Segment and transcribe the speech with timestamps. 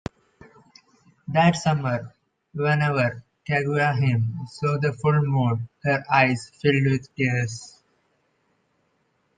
[1.27, 2.15] That summer,
[2.55, 7.83] whenever Kaguya-hime saw the full moon, her eyes filled with tears.